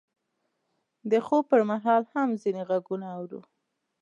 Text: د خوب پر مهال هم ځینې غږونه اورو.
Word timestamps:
د 1.11 1.13
خوب 1.25 1.43
پر 1.51 1.61
مهال 1.71 2.03
هم 2.13 2.29
ځینې 2.41 2.61
غږونه 2.69 3.07
اورو. 3.17 3.41